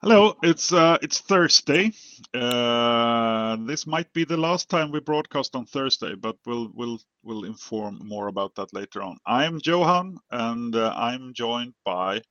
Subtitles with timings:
[0.00, 1.92] Hello, it's uh, it's Thursday.
[2.32, 7.42] Uh, this might be the last time we broadcast on Thursday, but we'll we'll we'll
[7.42, 9.18] inform more about that later on.
[9.26, 12.22] I'm Johan, and uh, I'm joined by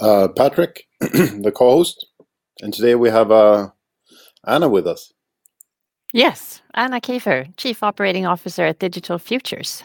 [0.00, 2.04] uh, Patrick, the co-host,
[2.60, 3.68] and today we have uh,
[4.44, 5.12] Anna with us.
[6.12, 9.84] Yes, Anna Kiefer, Chief Operating Officer at Digital Futures.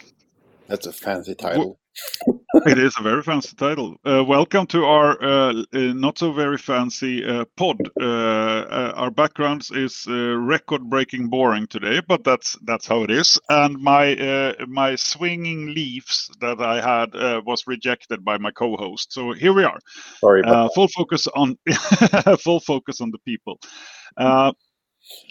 [0.68, 1.78] That's a fancy title
[2.54, 3.96] it is a very fancy title.
[4.06, 7.78] Uh, welcome to our uh, uh not so very fancy uh, pod.
[8.00, 13.40] Uh, uh, our backgrounds is record-breaking boring today, but that's that's how it is.
[13.50, 19.14] And my my swinging leaves that I had was rejected by my co-host.
[19.14, 19.80] So here we are.
[20.20, 20.44] Sorry,
[20.76, 21.58] full focus on
[22.40, 23.60] full focus on the people.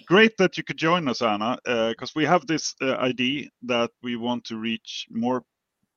[0.07, 4.45] Great that you could join us, Anna, because we have this idea that we want
[4.47, 5.45] to reach more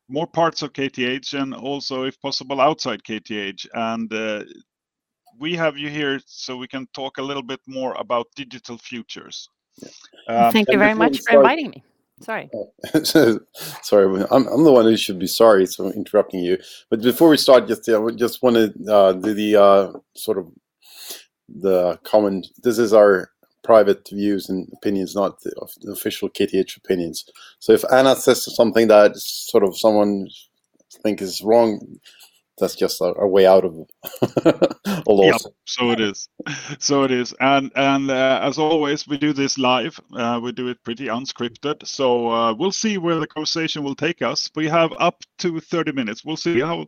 [0.08, 3.68] more parts of KTH and also, if possible, outside KTH.
[3.74, 4.44] And uh,
[5.40, 9.50] we have you here so we can talk a little bit more about digital futures.
[10.28, 11.84] Um, Thank you very much for inviting me.
[12.22, 12.50] Sorry.
[13.04, 16.58] sorry, I'm, I'm the one who should be sorry, so interrupting you.
[16.90, 20.50] But before we start, just I just want to uh, do the uh, sort of
[21.50, 22.44] the common.
[22.64, 23.32] This is our
[23.66, 25.52] private views and opinions, not the,
[25.92, 27.26] official KTH opinions.
[27.60, 30.28] So if Anna says something that sort of someone
[31.04, 31.80] think is wrong,
[32.58, 33.74] that's just a, a way out of
[34.46, 35.44] a loss.
[35.44, 36.30] Yep, so it is,
[36.80, 40.00] so it is, and and uh, as always, we do this live.
[40.14, 44.22] Uh, we do it pretty unscripted, so uh, we'll see where the conversation will take
[44.22, 44.50] us.
[44.56, 46.24] We have up to thirty minutes.
[46.24, 46.88] We'll see how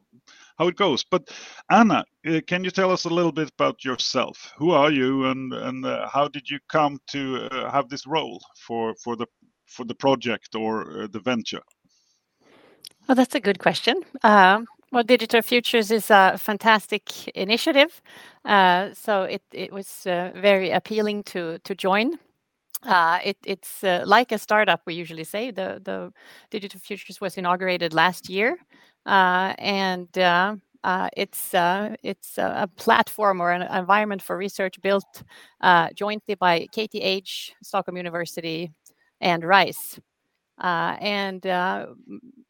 [0.58, 1.04] how it goes.
[1.04, 1.30] But
[1.70, 4.52] Anna, uh, can you tell us a little bit about yourself?
[4.58, 8.42] Who are you, and and uh, how did you come to uh, have this role
[8.66, 9.28] for for the
[9.66, 11.62] for the project or uh, the venture?
[13.08, 14.04] Well, that's a good question.
[14.24, 18.02] Um, well, Digital Futures is a fantastic initiative,
[18.46, 22.18] uh, so it it was uh, very appealing to to join.
[22.84, 25.52] Uh, it, it's uh, like a startup, we usually say.
[25.52, 26.14] The, the
[26.52, 28.58] Digital Futures was inaugurated last year,
[29.08, 31.52] uh, and uh, uh, it's
[32.04, 35.24] it's a platform or an environment for research built
[35.96, 38.72] jointly by KTH, Stockholm University,
[39.22, 40.00] and RISE.
[40.60, 41.86] Uh, and uh,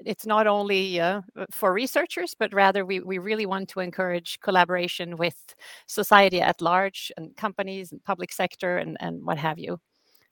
[0.06, 5.18] it's not only uh, for researchers, but rather we, we really want to encourage collaboration
[5.18, 5.35] with
[5.88, 9.78] society at large and companies and public sector and, and what have you.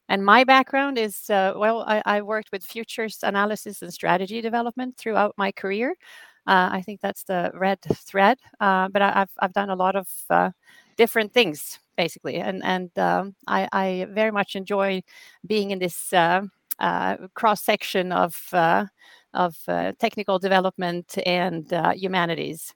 [0.08, 4.98] And my background is uh, well, I, I, worked with futures analysis and strategy development
[4.98, 5.96] throughout my career.
[6.48, 8.38] Uh, I think that's the red thread.
[8.60, 10.52] Uh, but I, have I've done a lot of uh,
[10.96, 15.02] different things basically, and and um, I, I, very much enjoy
[15.48, 16.42] being in this uh,
[16.80, 18.36] uh, cross section of
[19.34, 19.56] of
[20.00, 22.74] technical development and humanities.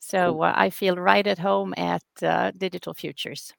[0.00, 2.02] So I feel right at home at
[2.58, 3.52] Digital Futures.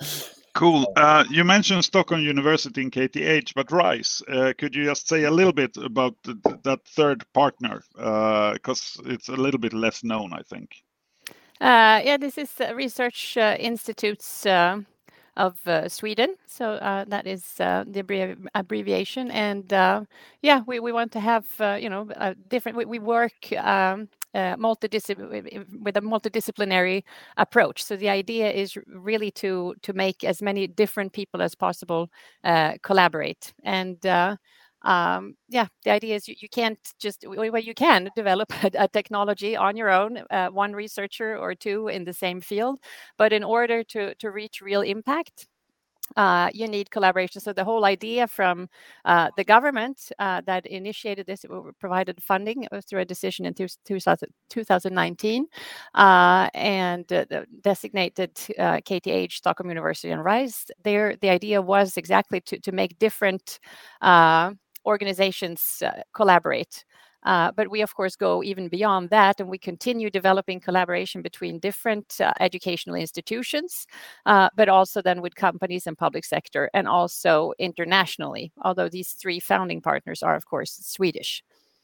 [0.60, 0.92] Cool.
[0.94, 5.30] Uh, you mentioned Stockholm University and KTH, but RISE, uh, could you just say a
[5.30, 7.82] little bit about that third partner?
[7.94, 10.82] Because uh, it's a little bit less known, I think.
[11.62, 16.36] Uh, yeah, this is uh, Research uh, Institutes of Sweden.
[16.46, 16.78] So
[17.08, 19.30] that is the abbreviation.
[19.30, 19.64] And
[20.42, 21.46] yeah, we, want to have,
[21.80, 24.56] you know, different, we, we work um, uh,
[25.80, 27.02] with a multidisciplinary
[27.36, 27.82] approach.
[27.82, 32.10] So the idea is really to to make as many different people as possible
[32.44, 33.52] uh, collaborate.
[33.64, 34.36] And uh,
[34.82, 38.88] um, yeah, the idea is you, you can't just well you can develop a, a
[38.88, 42.78] technology on your own, uh, one researcher or two in the same field,
[43.18, 45.46] but in order to to reach real impact,
[46.16, 47.40] uh, you need collaboration.
[47.40, 48.68] So the whole idea from
[49.04, 51.44] uh, the government uh, that initiated this,
[51.78, 55.46] provided funding through a decision in 2000, 2019,
[55.94, 57.24] uh, and uh,
[57.62, 60.66] designated KTH, uh, Stockholm University, and RISE.
[60.82, 63.58] There, the idea was exactly to to make different
[64.86, 65.82] organizations
[66.14, 66.84] collaborate.
[67.24, 71.58] Uh, but we, of course, go even beyond that and we continue developing collaboration between
[71.58, 73.86] different uh, educational institutions,
[74.26, 79.40] uh, but also then with companies and public sector and also internationally, although these three
[79.40, 81.42] founding partners are, of course, Swedish.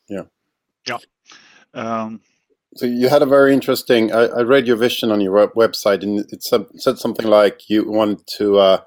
[0.08, 0.22] Yeah.
[0.86, 0.98] Yeah.
[1.74, 2.20] Um,
[2.76, 4.12] so you had a very interesting.
[4.12, 8.26] I, I, read your vision on your website, and it said something like you want
[8.38, 8.80] to uh,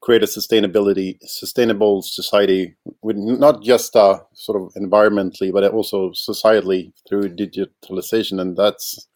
[0.00, 6.92] create a sustainability sustainable society with not just uh, sort of environmentally but also societally
[7.08, 8.40] through digitalization.
[8.40, 9.08] And that's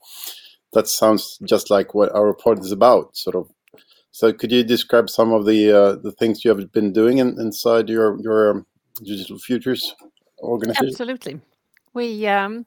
[0.72, 3.50] that sounds just like what our report is about sort of.
[4.12, 7.38] So could you describe some of the uh, the things you have been doing in,
[7.40, 8.64] inside your your
[9.02, 9.94] digital futures
[10.40, 10.88] organization?
[10.88, 11.40] Absolutely.
[11.94, 12.66] We um,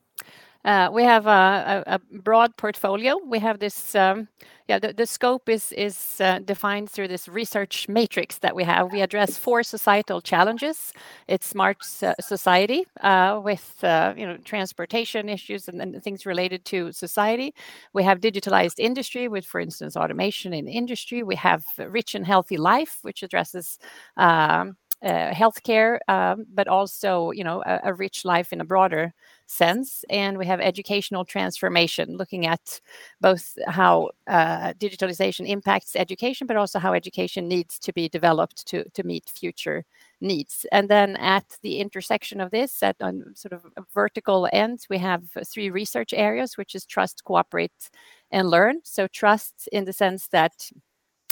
[0.65, 3.17] uh, we have a, a, broad portfolio.
[3.25, 4.29] We have this um,
[4.67, 8.91] yeah, the, scope is is uh, defined through this research matrix that we have.
[8.91, 10.93] We address four societal challenges.
[11.27, 16.91] It's smart uh, society uh, with you know transportation issues and, and, things related to
[16.93, 17.53] society.
[17.93, 21.23] We have digitalized industry with, for instance, automation in industry.
[21.23, 23.79] We have rich and healthy life, which addresses
[24.17, 29.13] um, uh, healthcare, um, but also you know a, a, rich life in a broader
[29.47, 30.05] sense.
[30.09, 32.79] And we have educational transformation, looking at
[33.19, 38.89] both how uh, digitalization impacts education, but also how education needs to be developed to
[38.89, 39.83] to meet future
[40.21, 40.65] needs.
[40.71, 45.23] And then at the intersection of this, at on sort of vertical ends, we have
[45.45, 47.89] three research areas, which is trust, cooperate,
[48.31, 48.79] and learn.
[48.83, 50.69] So trust in the sense that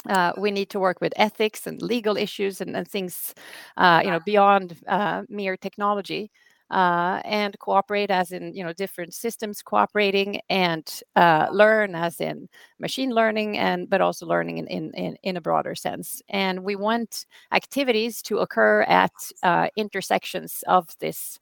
[0.08, 3.34] uh, we need to work with ethics and legal issues and, and things,
[3.76, 6.30] uh, you know, beyond uh, mere technology,
[6.70, 12.48] uh, and cooperate as in you know different systems cooperating, and uh, learn as in
[12.80, 16.22] machine learning, and but also learning in, in in, in a broader sense.
[16.30, 19.12] And we want activities to occur at
[19.42, 21.38] uh, intersections of this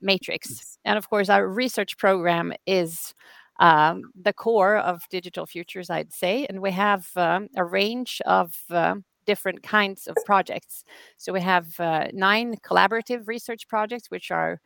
[0.00, 0.78] matrix.
[0.84, 3.14] And of course, our research program is
[3.58, 6.46] um, the core of digital futures, I'd say.
[6.48, 8.96] And we have um, a range of uh,
[9.26, 10.84] different kinds of projects.
[11.16, 14.60] So we have uh, nine collaborative research projects, which are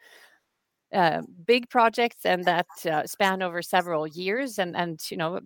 [0.93, 5.41] uh, big projects and that uh, span over several years and and you know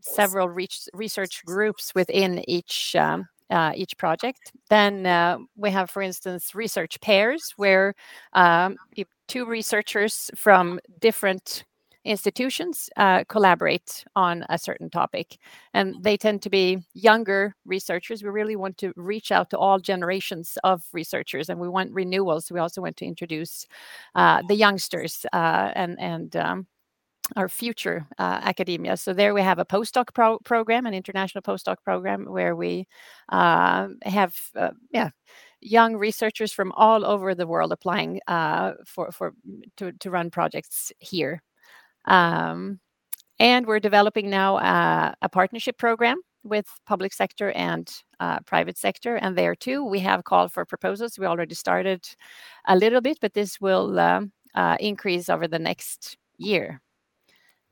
[0.00, 4.52] several reach, research groups within each um, uh, each project.
[4.70, 7.94] Then uh, we have, for instance, research pairs where
[8.32, 8.76] um,
[9.28, 11.64] two researchers from different
[12.06, 15.38] institutions uh, collaborate on a certain topic.
[15.74, 18.22] And they tend to be younger researchers.
[18.22, 22.50] We really want to reach out to all generations of researchers and we want renewals.
[22.50, 23.66] We also want to introduce
[24.14, 26.66] uh, the youngsters uh, and, and um,
[27.34, 28.96] our future uh, academia.
[28.96, 32.86] So there we have a postdoc pro- program, an international postdoc program, where we
[33.30, 35.10] uh, have uh, yeah
[35.60, 39.32] young researchers from all over the world applying uh, for for
[39.76, 41.42] to to run projects here.
[42.06, 42.80] Um,
[43.38, 49.16] and we're developing now uh, a partnership program with public sector and uh, private sector.
[49.16, 51.18] And there too, we have called for proposals.
[51.18, 52.06] We already started
[52.66, 56.80] a little bit, but this will um, uh, increase over the next year.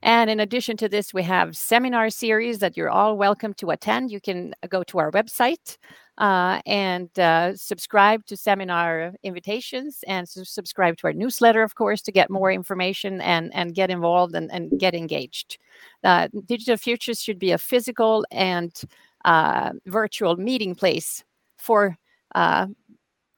[0.05, 4.11] And in addition to this, we have seminar series that you're all welcome to attend.
[4.11, 5.79] You can go to our website
[6.19, 12.13] uh, and uh, subscribe to seminar invitations and subscribe to our newsletter, of course, to
[12.13, 15.57] get more information and, and get involved and, and get engaged.
[16.05, 18.83] Uh, Digital Futures should be a physical and
[19.25, 21.25] uh, virtual meeting place
[21.57, 21.97] for
[22.35, 22.67] uh,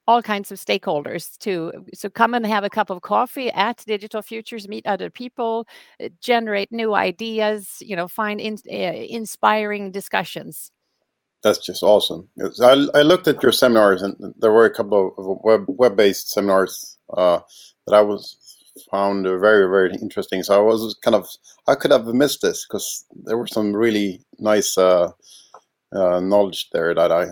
[0.07, 4.23] all kinds of stakeholders to so come and have a cup of coffee at digital
[4.23, 5.67] futures meet other people
[6.03, 10.71] uh, generate new ideas you know find in, uh, inspiring discussions
[11.43, 12.29] that's just awesome.
[12.61, 16.31] I, I looked at your seminars, and there were a couple of web web based
[16.31, 17.39] seminars uh,
[17.87, 18.37] that I was
[18.91, 20.43] found very very interesting.
[20.43, 21.29] So I was kind of
[21.69, 25.13] I could have missed this because there were some really nice uh,
[25.93, 27.27] uh, knowledge there that I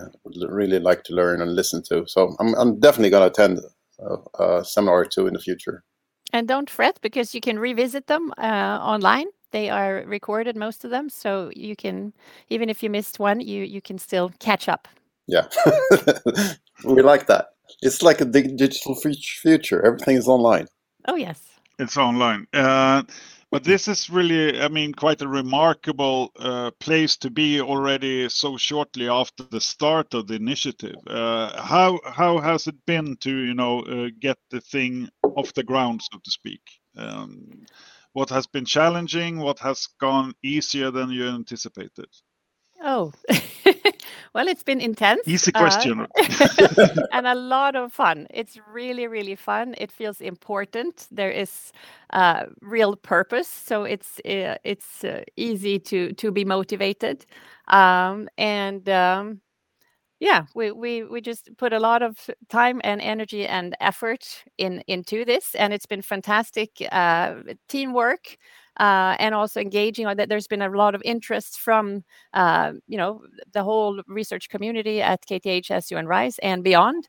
[0.47, 2.05] really like to learn and listen to.
[2.07, 3.59] So I'm I'm definitely going to attend
[3.99, 5.83] a, a, seminar or two in the future.
[6.33, 10.91] And don't fret because you can revisit them uh, online they are recorded, most of
[10.91, 12.11] them, so you can
[12.49, 14.87] even if you missed one, you you can still catch up.
[15.27, 15.47] Yeah,
[16.83, 17.45] we like that.
[17.81, 19.79] It's like a digital future.
[19.85, 20.67] Everything is online.
[21.07, 21.39] Oh yes,
[21.79, 22.47] it's online.
[22.53, 23.03] Uh,
[23.51, 28.57] but this is really, I mean, quite a remarkable uh, place to be already so
[28.57, 30.95] shortly after the start of the initiative.
[31.07, 35.63] Uh, how how has it been to you know uh, get the thing off the
[35.63, 36.61] ground, so to speak?
[36.97, 37.65] Um,
[38.13, 39.39] what has been challenging?
[39.39, 42.07] What has gone easier than you anticipated?
[42.81, 43.13] Oh,
[44.33, 45.27] well, it's been intense.
[45.27, 46.07] Easy question.
[46.17, 48.27] Uh, and a lot of fun.
[48.29, 49.75] It's really, really fun.
[49.77, 51.07] It feels important.
[51.11, 51.71] There is
[52.11, 57.25] uh, real purpose, so it's uh, it's uh, easy to to be motivated.
[57.67, 59.41] Um, and um,
[60.19, 64.81] yeah we, we we just put a lot of time and energy and effort in
[64.87, 67.35] into this and it's been fantastic uh,
[67.67, 68.37] teamwork
[68.79, 72.03] uh, and also engaging on that there's been a lot of interest from
[72.33, 73.21] uh, you know
[73.53, 77.07] the whole research community at kth su and rise and beyond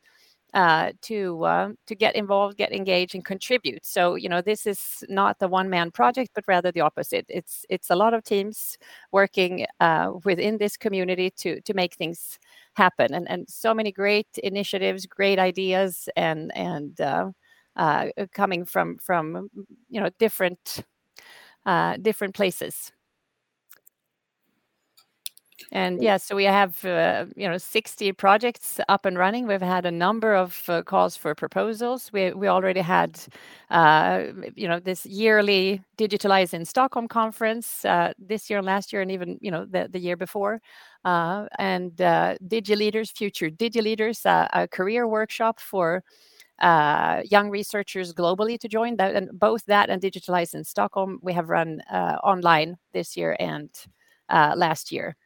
[0.54, 3.84] uh, to uh, to get involved, get engaged, and contribute.
[3.84, 7.26] So you know this is not the one man project, but rather the opposite.
[7.28, 8.78] It's it's a lot of teams
[9.12, 12.38] working uh, within this community to to make things
[12.74, 17.30] happen, and and so many great initiatives, great ideas, and and uh,
[17.76, 19.50] uh, coming from from
[19.90, 20.84] you know different
[21.66, 22.92] uh, different places.
[25.72, 29.46] and yeah, so we have uh, you know 60 projects up and running.
[29.46, 32.10] We've had a number of uh, calls for proposals.
[32.12, 33.18] We we already had
[33.70, 39.10] uh, you know this yearly Digitalize in Stockholm conference uh, this year, last year, and
[39.10, 40.60] even you know the the year before.
[41.04, 46.02] Uh, and uh, Digi Leaders, Future Digi Leaders, a career workshop for
[46.60, 51.32] uh, young researchers globally to join that and both that and digitalize in stockholm we
[51.32, 53.70] have run uh, online this year and
[54.28, 55.16] uh, last year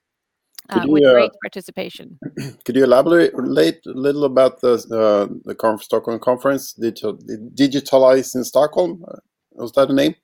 [0.68, 2.18] uh, you, with uh, great participation.
[2.64, 6.74] Could you elaborate a little about the uh, the conf Stockholm conference?
[6.74, 7.18] Digital,
[7.54, 9.04] Digitalize in Stockholm.
[9.06, 9.16] Uh,
[9.52, 10.14] was that a name?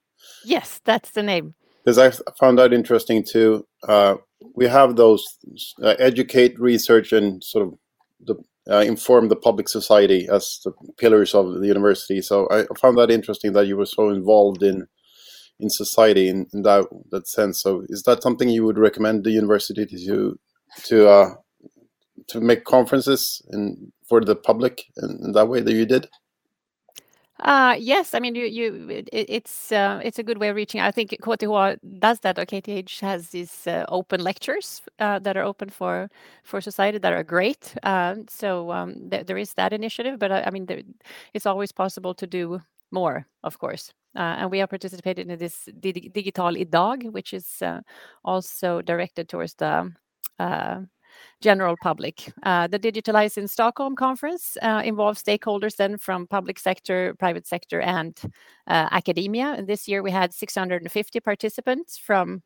[0.45, 1.55] Yes, that's the name.
[1.85, 3.67] Because I found that interesting too.
[3.87, 4.17] Uh,
[4.55, 5.25] we have those
[5.83, 7.75] uh, educate, research, and sort of
[8.21, 8.35] the,
[8.75, 12.21] inform the public society as the pillars of the university.
[12.21, 14.87] So I found that interesting that you were so involved in
[15.59, 17.63] in society in, in that that sense.
[17.63, 20.39] So is that something you would recommend the university to
[20.85, 21.31] to uh,
[22.29, 26.09] to make conferences in for the public in, in that way that you did?
[27.41, 30.81] Uh, yes, I mean you you it, it's uh, it's a good way of reaching.
[30.81, 32.39] I think KTH does that.
[32.39, 36.09] Or KTH has these uh, open lectures uh, that are open for
[36.45, 37.75] for society that are great.
[37.83, 40.83] Uh, so um, th there is that initiative, but I, I mean there,
[41.35, 43.93] it's always possible to do more, of course.
[44.17, 47.81] Uh, and we are participating in this Digital idag, which is uh,
[48.25, 49.93] also directed towards the
[50.39, 50.81] uh,
[51.41, 52.33] general public.
[52.43, 57.81] Uh, the Digitalize in Stockholm conference uh, involves stakeholders then from public sector, private sector,
[57.81, 58.21] and
[58.67, 59.55] uh, academia.
[59.57, 62.43] And this year we had 650 participants from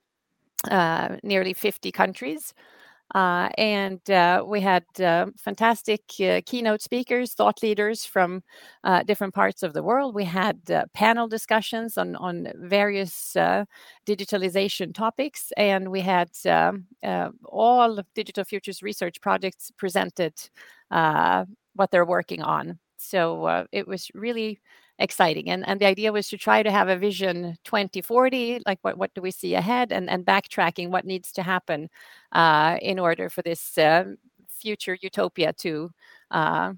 [1.23, 2.53] nearly 50 countries.
[3.15, 8.43] Uh, and uh, we had uh, fantastic uh, keynote speakers, thought leaders from
[8.85, 10.15] uh, different parts of the world.
[10.15, 13.37] We had uh, panel discussions on, on various
[14.07, 16.31] digitalization topics, and we had
[17.45, 20.35] all Digital Futures research projects presented
[20.89, 22.79] what they're working on.
[22.97, 24.61] So it was really
[25.01, 25.51] exciting.
[25.51, 29.13] And, and the idea was to try to have a vision 2040, like what, what
[29.15, 31.89] do we see ahead, and, and backtracking what needs to happen
[32.33, 34.05] uh, in order for this uh,
[34.49, 35.91] future utopia to
[36.31, 36.75] uh,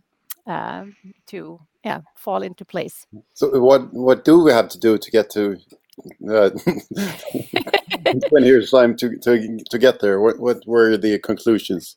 [0.46, 0.84] uh,
[1.26, 3.06] to yeah fall into place.
[3.34, 5.58] So what what do we have to do to get to
[6.28, 6.50] uh,
[8.28, 10.20] 20 years time to, to to get there?
[10.20, 11.96] What what were the conclusions?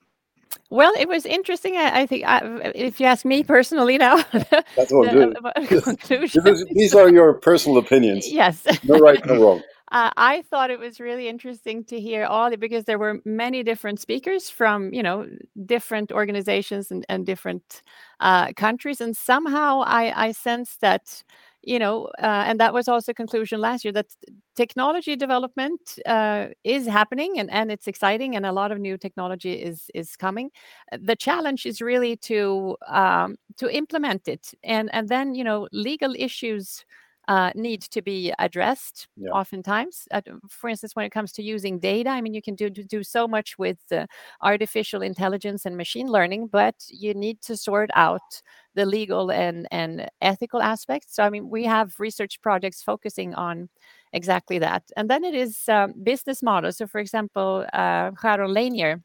[0.69, 1.77] Well, it was interesting.
[1.77, 6.43] I, I think, I, if you ask me personally, now that's what the, conclusion.
[6.71, 8.31] These are your personal opinions.
[8.31, 9.61] Yes, no right, no wrong.
[9.91, 13.61] Uh, I thought it was really interesting to hear all the because there were many
[13.63, 15.27] different speakers from you know
[15.65, 17.81] different organizations and, and different
[18.19, 21.23] uh, countries, and somehow I, I sensed that
[21.65, 24.07] you know, uh, and that was also a conclusion last year that
[24.55, 29.53] technology development uh, is happening and, and it's exciting and a lot of new technology
[29.53, 30.51] is is coming.
[30.97, 36.13] The challenge is really to um, to implement it and and then you know legal
[36.17, 36.85] issues
[37.27, 39.31] uh, need to be addressed yeah.
[39.31, 40.07] oftentimes.
[40.11, 43.03] Uh, for instance, when it comes to using data, I mean, you can do do
[43.03, 44.05] so much with uh,
[44.41, 48.41] artificial intelligence and machine learning, but you need to sort out
[48.75, 51.15] the legal and and ethical aspects.
[51.15, 53.69] So, I mean, we have research projects focusing on
[54.13, 56.77] exactly that, and then it is um, business models.
[56.77, 59.01] So, for example, uh, Jaron Lanier,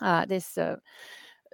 [0.00, 0.76] uh, this uh,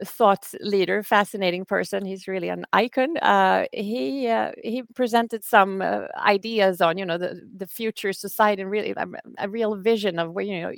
[0.05, 2.05] thought leader, fascinating person.
[2.05, 3.17] He's really an icon.
[3.19, 8.63] Uh, he uh, he presented some uh, ideas on you know the the future society
[8.63, 9.07] and really a,
[9.39, 10.73] a, real vision of where you know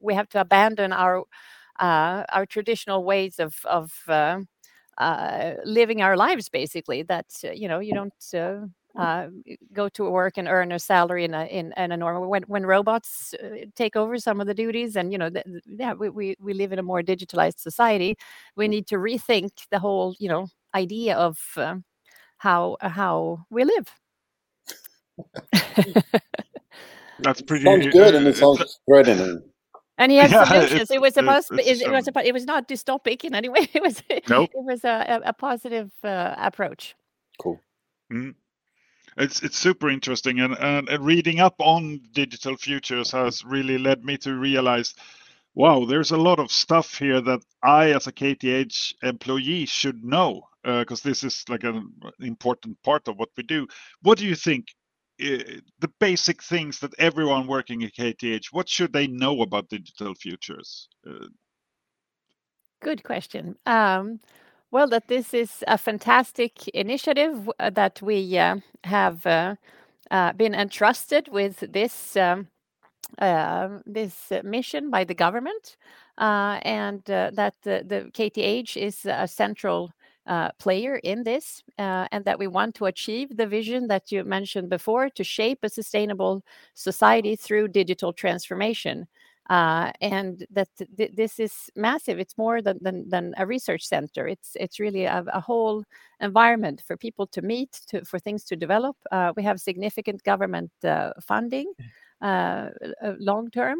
[0.00, 1.24] we have to abandon our
[1.80, 4.40] uh, our traditional ways of of uh,
[4.98, 6.48] uh, living our lives.
[6.48, 8.12] Basically, that you know you don't
[8.98, 9.28] uh,
[9.72, 12.66] go to work and earn a salary in a in, in a normal when when
[12.66, 16.36] robots uh, take over some of the duties and you know the, yeah we, we
[16.40, 18.16] we live in a more digitalized society
[18.56, 21.76] we need to rethink the whole you know idea of uh,
[22.38, 23.86] how how we live
[27.20, 29.40] that's pretty sounds good and it sounds threatening
[29.96, 30.92] and he had yeah, solutions.
[30.92, 31.50] It was supposed.
[31.54, 32.06] It, it, was.
[32.06, 33.68] A, it was not dystopic in any way.
[33.72, 34.00] It was.
[34.28, 34.48] Nope.
[34.54, 36.94] It was a, a positive uh, approach.
[37.40, 37.58] Cool.
[38.12, 38.36] Mm
[39.18, 44.04] it's it's super interesting and, and, and reading up on digital futures has really led
[44.04, 44.94] me to realize
[45.54, 50.48] wow there's a lot of stuff here that i as a kth employee should know
[50.62, 53.66] because uh, this is like an important part of what we do.
[54.02, 54.66] What do you think
[55.20, 60.14] uh, the basic things that everyone working at kth what should they know about digital
[60.14, 60.88] futures?
[61.08, 61.26] Uh,
[62.80, 63.56] good question.
[63.66, 64.20] Um,
[64.70, 69.54] well, that this is a fantastic initiative uh, that we uh, have uh,
[70.10, 72.48] uh, been entrusted with this um,
[73.18, 75.76] uh, this mission by the government,
[76.18, 79.90] uh, and uh, that the, the, KTH is a central
[80.58, 85.08] player in this, and that we want to achieve the vision that you mentioned before
[85.08, 86.44] to shape a sustainable
[86.74, 89.08] society through digital transformation.
[89.48, 92.18] Uh, and that th- this is massive.
[92.18, 94.28] It's more than, than, than a research center.
[94.28, 95.84] It's it's really a, a whole
[96.20, 98.96] environment for people to meet, to, for things to develop.
[99.10, 101.72] Uh, we have significant government uh, funding,
[102.20, 102.68] uh,
[103.02, 103.78] uh, long term,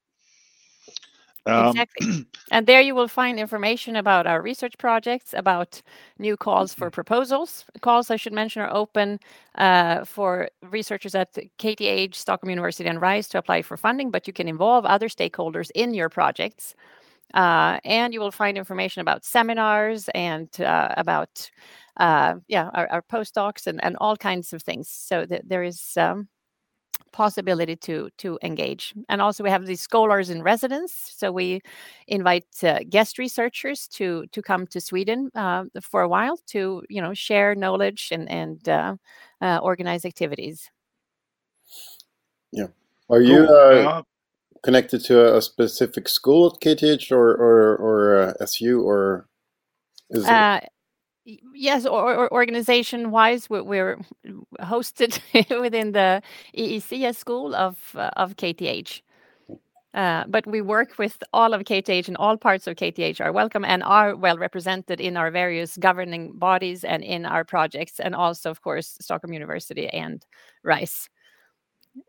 [1.46, 2.26] um, exactly.
[2.52, 5.82] and there you will find information about our research projects, about
[6.18, 6.94] new calls for mm-hmm.
[6.94, 7.66] proposals.
[7.82, 9.20] Calls, I should mention, are open
[9.56, 14.34] uh, for researchers at KTH, Stockholm University, and RISE to apply for funding, but you
[14.34, 16.76] can involve other stakeholders in your projects.
[17.34, 21.50] Uh, and you will find information about seminars and uh, about
[21.98, 24.90] uh, yeah our, our, postdocs and, and all kinds of things.
[24.90, 26.28] So th- there is um,
[27.12, 28.94] possibility to to engage.
[29.10, 31.62] And also we have these scholars in residence so we
[32.08, 37.02] invite uh, guest researchers to to come to sweden uh, for a while to you
[37.02, 38.96] know share knowledge and and uh,
[39.42, 40.70] uh organize activities.
[42.52, 42.68] Yeah.
[43.10, 44.02] Are you uh,
[44.64, 49.28] connected to a specific school at kth or or or uh, su or
[50.10, 50.70] is it
[51.26, 54.00] yes or, or organization wise we're, we're,
[54.62, 55.20] hosted
[55.62, 56.22] within the
[56.58, 59.02] eecs school of uh, of kth
[59.96, 63.64] uh, but we work with all of KTH and all parts of KTH are welcome
[63.64, 68.52] and are well represented in our various governing bodies and in our projects, and also,
[68.52, 70.26] of course, Stockholm University and
[70.64, 71.08] RISE.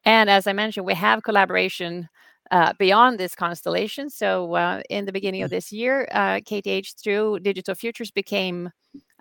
[0.04, 2.08] And as I mentioned, we have collaboration
[2.50, 4.10] uh, beyond this constellation.
[4.10, 8.70] So, uh, in the beginning of this year, uh, KTH through Digital Futures became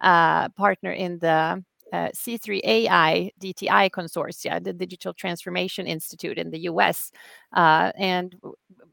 [0.01, 7.11] uh, partner in the uh, C3AI DTI consortia, the Digital Transformation Institute in the US.
[7.53, 8.35] Uh, and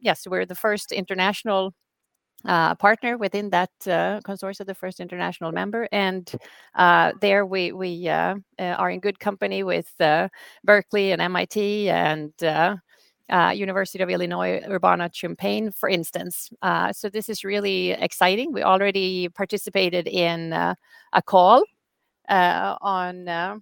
[0.00, 1.74] yes, we're the first international
[2.44, 6.32] uh, partner within that uh, consortium, the first international member, and
[6.74, 9.92] uh, there we we uh, are in good company with
[10.64, 12.32] Berkeley and MIT and
[13.32, 16.50] uh, University of Illinois Urbana-Champaign, for instance.
[16.60, 18.52] Uh, so this is really exciting.
[18.52, 20.74] We already participated in uh,
[21.14, 21.64] a call
[22.28, 23.56] uh, on uh,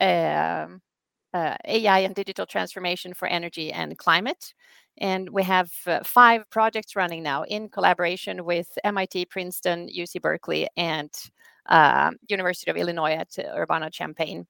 [0.00, 0.82] um,
[1.32, 4.52] uh, AI and digital transformation for energy and climate.
[4.98, 5.70] And we have
[6.04, 11.10] five projects running now in collaboration with MIT, Princeton, UC Berkeley, and
[12.28, 14.46] University of Illinois at Urbana-Champaign.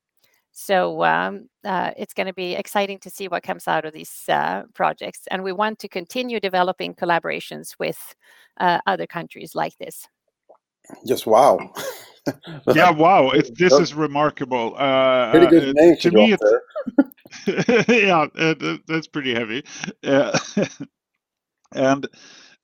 [0.55, 4.23] So um, uh, it's going to be exciting to see what comes out of these
[4.29, 5.23] uh, projects.
[5.31, 8.15] And we want to continue developing collaborations with
[8.61, 10.07] uh, other countries like this.
[11.07, 11.59] Just wow.
[12.73, 13.31] yeah, wow.
[13.31, 14.77] It, this is remarkable.
[14.79, 16.37] Uh, pretty good uh, name to me.
[17.89, 19.65] yeah, uh, that's pretty heavy.
[21.73, 22.07] and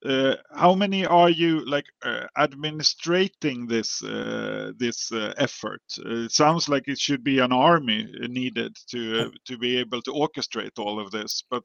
[0.04, 5.82] uh, how many are you like uh, administrating this uh, this uh, effort?
[5.98, 10.00] Uh, it sounds like it should be an army needed to uh, to be able
[10.02, 11.44] to orchestrate all of this.
[11.50, 11.64] But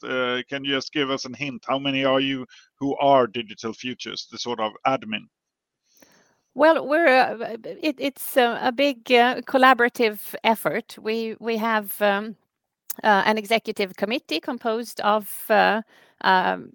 [0.49, 1.63] can you just give us a hint?
[1.67, 2.45] How many are you
[2.77, 5.27] who are Digital Futures, the sort of admin?
[6.53, 10.97] Well, we're it, it's a, a big collaborative effort.
[11.01, 12.01] We we have.
[12.01, 12.35] Um,
[13.03, 15.83] an executive committee composed of um,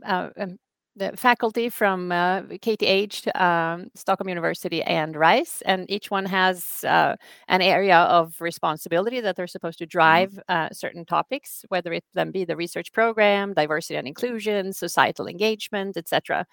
[0.04, 0.58] um,
[0.96, 7.16] the faculty from uh, KTH, um, Stockholm University, and RISE, and each one has uh,
[7.48, 9.98] an area of responsibility that they're supposed to mm-hmm.
[9.98, 15.26] drive uh, certain topics, whether it then be the research program, diversity and inclusion, societal
[15.26, 16.44] engagement, etc.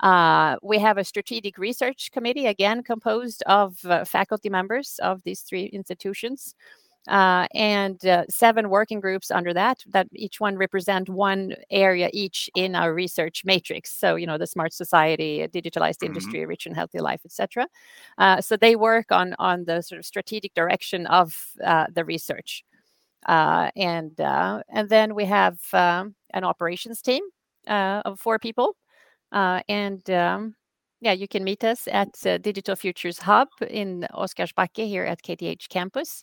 [0.00, 5.40] Uh, we have a strategic research committee, again composed of uh, faculty members of these
[5.40, 6.54] three institutions
[7.08, 12.50] uh, and uh, seven working groups under that that each one represent one area each
[12.54, 16.06] in our research matrix so you know the smart society digitalized mm-hmm.
[16.06, 17.66] industry rich and healthy life etc
[18.18, 22.64] uh, so they work on on the sort of strategic direction of uh, the research
[23.26, 27.22] uh, and uh, and then we have um, an operations team
[27.66, 28.76] of four people
[29.32, 30.54] and um,
[31.00, 35.22] yeah, you can meet us at uh, Digital Futures Hub in Osquars backe here at
[35.22, 36.22] KTH campus.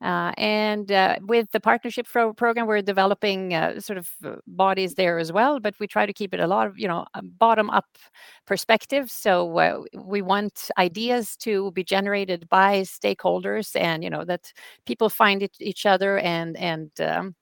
[0.00, 4.94] Uh, and uh, with the partnership pro- program, we're developing uh, sort of uh, bodies
[4.94, 5.60] there as well.
[5.60, 7.04] But we try to keep it a lot of, you know,
[7.38, 7.98] bottom up
[8.46, 9.10] perspective.
[9.10, 14.52] So uh, we want ideas to be generated by stakeholders, and you know that
[14.86, 17.34] people find it, each other and and um,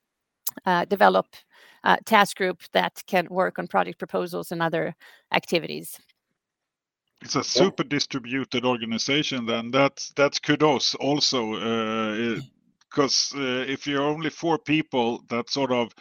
[0.66, 1.26] uh, develop
[2.04, 4.94] task group that can work on project proposals and other
[5.32, 5.98] activities
[7.22, 7.88] it's a super yeah.
[7.88, 11.52] distributed organization then that's that's kudos also
[12.90, 15.92] because uh, uh, if you're only four people that sort of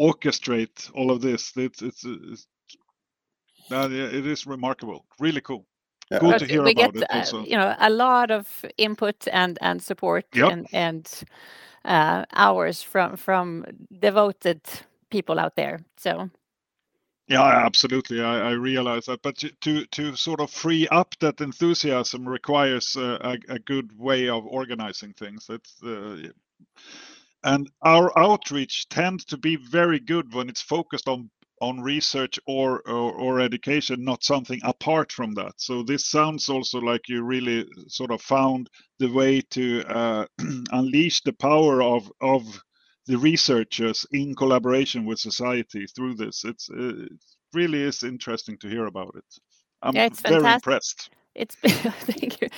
[0.00, 2.46] orchestrate all of this it's it's, it's
[3.70, 5.66] uh, it is remarkable really cool
[6.10, 6.20] yeah.
[6.20, 7.44] Good to hear we about get, it also.
[7.44, 10.52] you know a lot of input and and support yep.
[10.52, 11.24] and and
[11.84, 13.64] uh, hours from from
[13.98, 14.60] devoted
[15.10, 16.30] people out there so
[17.28, 18.22] yeah, absolutely.
[18.22, 23.38] I, I realize that, but to to sort of free up that enthusiasm requires a,
[23.48, 25.46] a, good way of organizing things.
[25.48, 26.28] It's uh,
[27.44, 32.82] and our outreach tends to be very good when it's focused on on research or,
[32.86, 35.54] or, or education, not something apart from that.
[35.56, 40.26] So this sounds also like you really sort of found the way to uh,
[40.72, 42.42] unleash the power of of
[43.06, 46.44] the researchers in collaboration with society through this.
[46.44, 47.12] It's uh, it
[47.54, 49.24] really is interesting to hear about it.
[49.82, 50.54] I'm yeah, very fantastic.
[50.54, 51.92] impressed it's been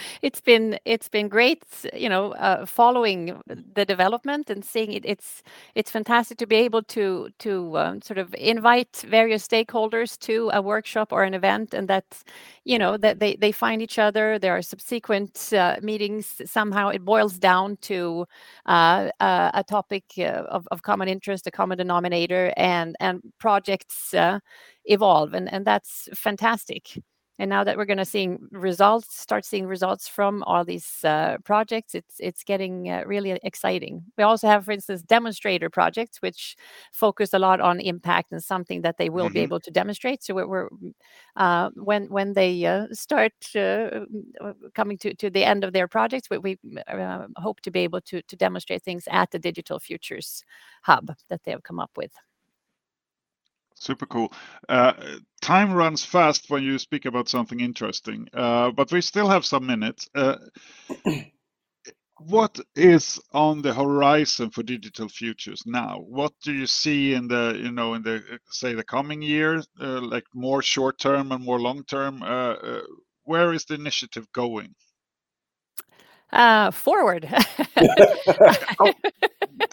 [0.22, 5.04] it's been it's been great you know uh, following the development and seeing it.
[5.04, 5.42] It's
[5.74, 10.62] it's fantastic to be able to to um, sort of invite various stakeholders to a
[10.62, 12.22] workshop or an event and that
[12.64, 14.38] you know that they they find each other.
[14.38, 16.40] There are subsequent uh, meetings.
[16.46, 18.26] Somehow it boils down to
[18.66, 24.14] uh, uh a topic uh, of, of common interest a common denominator and and projects
[24.14, 24.38] uh,
[24.84, 25.34] evolve.
[25.34, 26.98] And and that's fantastic
[27.38, 31.36] and now that we're going to see results start seeing results from all these uh,
[31.44, 34.02] projects it's it's getting uh, really exciting.
[34.16, 36.56] We also have for instance demonstrator projects which
[36.92, 39.34] focus a lot on impact and something that they will mm-hmm.
[39.34, 40.22] be able to demonstrate.
[40.22, 40.68] So we're,
[41.36, 44.00] uh, when when they uh, start uh,
[44.40, 46.58] uh, coming to, to the end of their projects we, we
[47.36, 50.44] hope to be able to to demonstrate things at the digital futures
[50.82, 52.12] hub that they have come up with
[53.80, 54.32] Super cool.
[54.68, 54.92] Uh,
[55.40, 59.66] time runs fast when you speak about something interesting, uh, but we still have some
[59.66, 60.08] minutes.
[60.14, 60.36] Uh,
[62.18, 66.00] what is on the horizon for digital futures now?
[66.00, 69.62] What do you see in the, you know, in the uh, say the coming year,
[69.80, 72.22] uh, like more short term and more long term?
[72.22, 72.80] Uh,
[73.22, 74.74] where is the initiative going?
[76.32, 77.28] Uh, forward.
[78.80, 78.92] oh,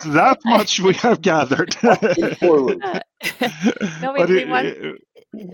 [0.05, 1.75] that much we have gathered.
[4.01, 4.99] no, we, we, want,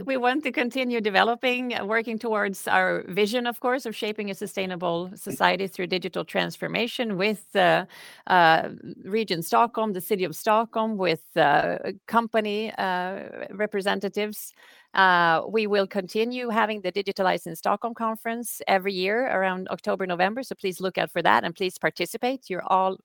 [0.06, 4.36] we want to continue developing, uh, working towards our vision, of course, of shaping a
[4.36, 7.86] sustainable society through digital transformation with uh,
[8.28, 8.70] uh,
[9.04, 14.54] Region Stockholm, the City of Stockholm, with uh, company uh, representatives
[14.94, 20.44] uh, we will continue having the Digitalize in Stockholm conference every year around October, November.
[20.44, 22.50] So please look out for that and please participate.
[22.50, 22.98] You're all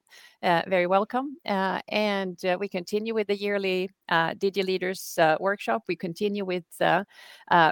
[0.42, 1.36] uh, very welcome.
[1.46, 5.82] Uh, and uh, we continue with the yearly uh, Digi Leaders uh, workshop.
[5.86, 6.64] We continue with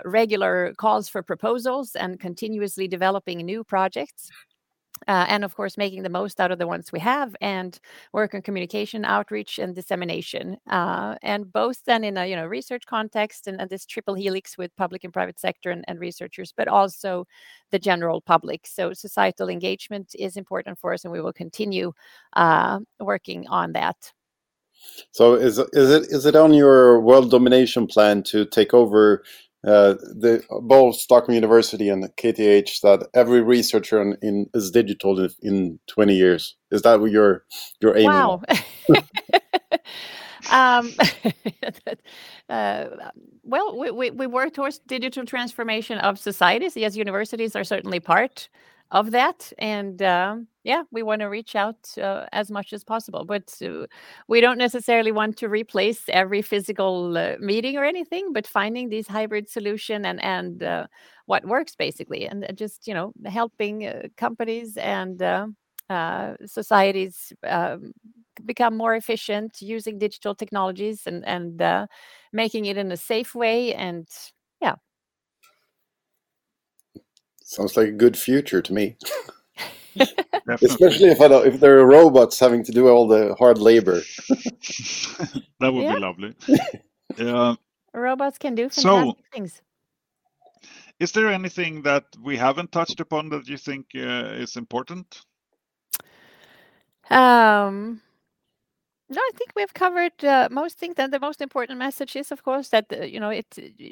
[0.04, 4.30] regular calls for proposals and continuously developing new projects.
[5.08, 7.80] Uh, and of course making the most out of the ones we have and
[8.12, 12.86] work on communication outreach and dissemination uh, and both then in a you know research
[12.86, 16.68] context and, and this triple helix with public and private sector and, and, researchers but
[16.68, 17.26] also
[17.70, 18.66] the general public.
[18.66, 21.92] So societal engagement is important for us and we will continue
[22.34, 23.96] uh, working on that.
[25.10, 29.24] So is is it is it on your world domination plan to take over
[29.66, 35.30] uh, the both Stockholm University and KTH that every researcher in, in is digital in,
[35.42, 36.56] in, 20 years.
[36.70, 37.44] Is that what you're
[37.80, 38.08] you're aiming?
[38.08, 38.42] Wow.
[40.50, 40.92] um,
[42.48, 42.86] uh,
[43.42, 46.76] well, we, we, we work towards digital transformation of societies.
[46.76, 48.48] Yes, universities are certainly part
[48.90, 49.52] of that.
[49.58, 53.86] And uh, yeah, we want to reach out uh, as much as possible, but uh,
[54.28, 58.32] we don't necessarily want to replace every physical uh, meeting or anything.
[58.32, 60.86] But finding these hybrid solution and and uh,
[61.26, 65.22] what works basically, and just you know helping uh, companies and
[66.46, 67.92] societies um,
[68.44, 71.88] become more efficient using digital technologies and and
[72.32, 74.08] making it in a safe way and
[74.60, 74.74] yeah
[77.54, 78.96] Sounds like a good future to me.
[80.48, 84.00] Especially if I don't, if there are robots having to do all the hard labor.
[85.60, 85.94] that would yeah.
[85.94, 86.34] be lovely.
[87.18, 87.54] Yeah.
[87.92, 89.62] Robots can do fantastic so, things.
[90.98, 95.20] Is there anything that we haven't touched upon that you think is important?
[97.10, 98.00] Um,
[99.14, 100.94] no, I think we've covered uh, most things.
[100.98, 103.46] And the most important message is, of course, that uh, you know, it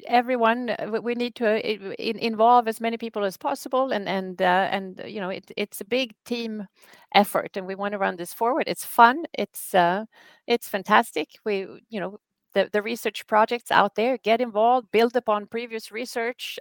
[0.06, 4.40] everyone uh, we need to uh, in, involve as many people as possible, and and
[4.42, 6.66] uh, and you know, it, it's a big team
[7.14, 8.64] effort, and we want to run this forward.
[8.66, 9.24] It's fun.
[9.34, 10.04] It's uh,
[10.46, 11.28] it's fantastic.
[11.44, 12.18] We you know.
[12.54, 16.58] The, the research projects out there get involved build upon previous research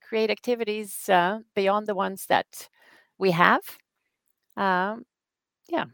[0.00, 1.10] create activities
[1.56, 2.68] beyond the ones that
[3.18, 3.62] we have
[4.56, 5.04] um,
[5.68, 5.86] yeah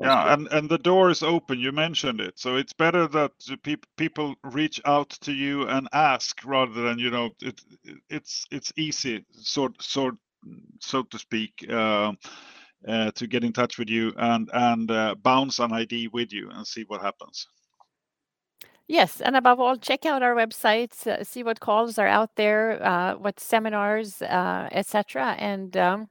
[0.00, 3.32] yeah and and the door is open you mentioned it so it's better that
[3.62, 7.60] pe- people reach out to you and ask rather than you know it,
[8.08, 10.14] it's it's easy sort sort
[10.80, 12.12] so to speak uh,
[12.88, 16.48] uh, to get in touch with you and and uh, bounce an id with you
[16.50, 17.46] and see what happens
[18.88, 22.82] Yes, and above all, check out our websites, uh, see what calls are out there,
[22.84, 26.08] uh, what seminars, uh, etc., and um,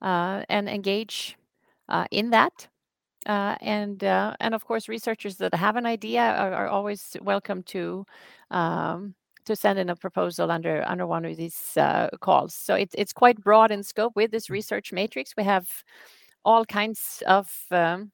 [0.00, 1.36] uh, and engage
[1.88, 2.68] uh, in that.
[3.26, 7.62] Uh, and uh, and of course, researchers that have an idea are, are always welcome
[7.62, 8.04] to
[8.50, 9.14] um,
[9.46, 12.54] to send in a proposal under under one of these uh, calls.
[12.54, 14.14] So it's it's quite broad in scope.
[14.16, 15.68] With this research matrix, we have
[16.44, 18.12] all kinds of um,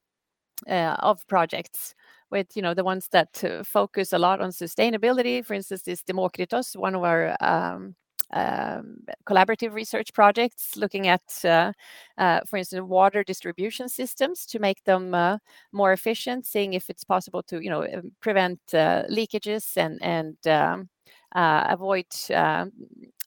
[0.68, 1.94] uh, of projects
[2.30, 5.44] with you know the ones that uh, focus a lot on sustainability.
[5.44, 7.96] For instance, this Demokritos, one of our um,
[8.32, 11.72] um, collaborative research projects looking at, uh,
[12.18, 15.38] uh, for instance, water distribution systems to make them uh,
[15.72, 20.36] more efficient, seeing if it's possible to, you know, um, prevent uh, leakages and and
[20.46, 20.88] um,
[21.34, 22.72] uh, avoid um,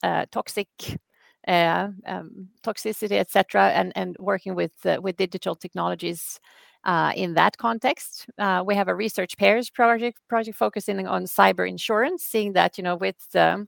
[0.04, 0.68] uh, toxic.
[1.46, 1.98] Um,
[2.64, 6.40] toxicity, etc., and and working with with digital technologies
[6.86, 8.26] uh, in that context.
[8.38, 12.84] Uh, we have a research pairs project project focusing on cyber insurance, seeing that you
[12.84, 13.68] know with um,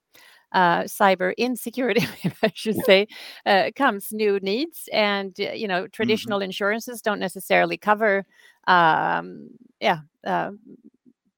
[0.56, 2.08] uh, cyber insecurity,
[2.42, 3.08] I should say,
[3.46, 5.92] uh, comes new needs, and uh, you know mm-hmm.
[5.92, 6.46] traditional mm-hmm.
[6.46, 8.26] insurances don't necessarily cover,
[8.68, 9.50] um,
[9.82, 10.52] yeah, uh,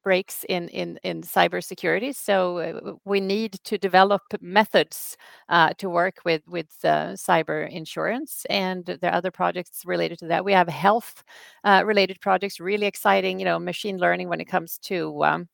[0.03, 2.15] breaks in in in cybersecurity.
[2.15, 5.17] So uh, we need to develop methods
[5.49, 10.45] uh, to work with with cyber insurance, and there are other projects related to that.
[10.45, 11.23] We have health
[11.65, 13.39] related projects, really exciting.
[13.39, 15.49] You know, machine learning when it comes to um,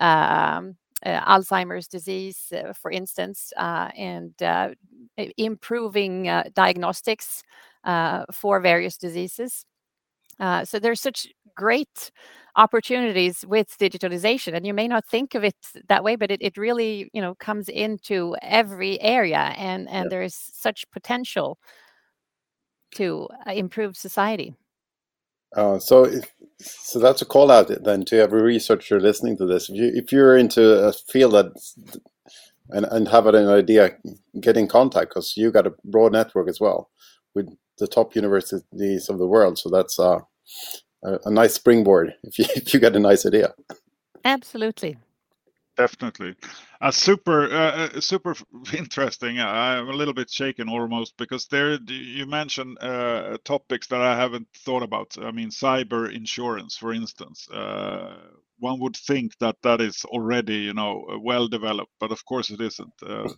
[0.00, 4.70] um, Uh, Alzheimer's disease, uh, for instance, uh, and uh,
[5.36, 7.42] improving uh, diagnostics
[8.32, 9.64] for various diseases.
[10.64, 12.10] so there's such great
[12.56, 15.56] opportunities with digitalization and you may not think of it
[15.88, 20.08] that way but it, it really you know comes into every area and and yeah.
[20.10, 21.58] there is such potential
[22.90, 24.54] to improve society
[25.56, 29.68] uh, so, if, so that's a call out then to every researcher listening to this.
[29.68, 31.52] If you if you're into a field that
[32.70, 33.96] and and have an idea,
[34.40, 36.90] get in contact because you got a broad network as well
[37.34, 39.58] with the top universities of the world.
[39.58, 40.20] So that's uh,
[41.04, 43.54] a, a nice springboard if you if you get a nice idea.
[44.24, 44.98] Absolutely
[45.78, 46.34] definitely.
[46.80, 48.34] Uh, super uh, uh super
[48.76, 49.40] interesting.
[49.40, 54.48] I'm a little bit shaken almost because there you mentioned uh, topics that i haven't
[54.64, 55.16] thought about.
[55.18, 57.48] I mean cyber insurance for instance.
[57.48, 58.16] Uh,
[58.58, 62.60] one would think that that is already you know well developed but of course it
[62.60, 62.96] isn't.
[63.02, 63.28] Uh,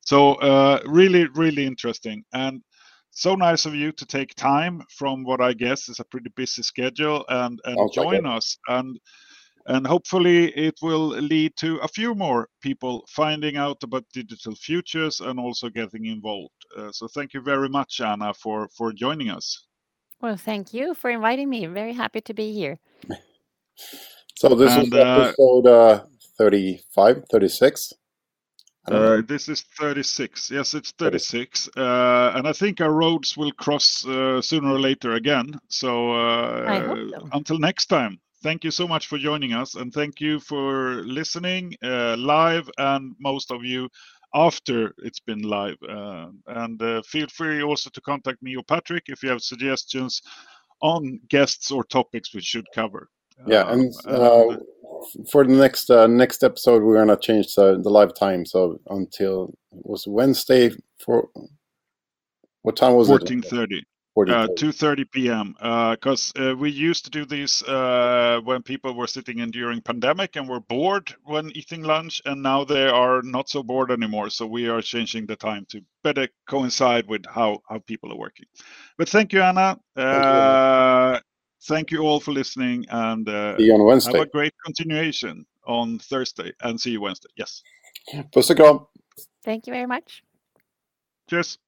[0.00, 2.62] so really really interesting and
[3.10, 6.62] so nice of you to take time from what i guess is a pretty busy
[6.62, 8.56] schedule and and join us.
[8.68, 8.98] And
[9.68, 15.20] and hopefully it will lead to a few more people finding out about digital futures
[15.20, 16.54] and also getting involved.
[16.76, 19.66] Uh, so thank you very much, Anna, for, for joining us.
[20.22, 21.64] Well, thank you for inviting me.
[21.64, 22.78] I'm very happy to be here.
[24.34, 26.04] So this and, is uh, episode uh,
[26.38, 27.92] 35, 36?
[28.86, 30.52] Uh, this is 36.
[30.52, 31.68] Yes, it's 36.
[31.76, 35.58] Uh, and I think our roads will cross uh, sooner or later again.
[35.66, 40.20] So, uh, so, until next time thank you so much for joining us and thank
[40.20, 43.88] you for listening uh, live and most of you
[44.34, 49.04] after it's been live uh, and uh, feel free also to contact me or patrick
[49.06, 50.22] if you have suggestions
[50.82, 53.08] on guests or topics we should cover
[53.46, 54.56] yeah um, and, uh,
[55.30, 59.54] for the next uh, next episode we're gonna change the, the live time so until
[59.72, 61.28] it was wednesday for
[62.62, 63.76] what time was 1430.
[63.76, 65.54] it 1430 uh, 2:30 p.m.
[65.90, 69.80] Because uh, uh, we used to do these uh, when people were sitting in during
[69.80, 74.30] pandemic and were bored when eating lunch, and now they are not so bored anymore.
[74.30, 78.46] So we are changing the time to better coincide with how how people are working.
[78.96, 79.78] But thank you, Anna.
[79.96, 81.20] Thank you, uh,
[81.68, 84.18] thank you all for listening, and uh, see you on Wednesday.
[84.18, 87.30] Have a great continuation on Thursday, and see you Wednesday.
[87.36, 87.62] Yes.
[88.32, 88.86] Puss och kram.
[89.44, 90.22] Thank you very much.
[91.30, 91.58] Cheers.